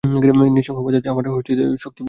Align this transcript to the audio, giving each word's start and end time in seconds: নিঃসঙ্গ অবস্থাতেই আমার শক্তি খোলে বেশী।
নিঃসঙ্গ 0.55 0.77
অবস্থাতেই 0.79 1.11
আমার 1.11 1.23
শক্তি 1.25 1.51
খোলে 1.51 1.71
বেশী। 1.71 1.87